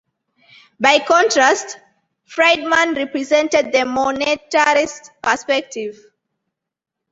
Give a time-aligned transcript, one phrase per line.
[0.79, 1.77] By contrast,
[2.25, 5.99] Friedman represented the monetarist perspective.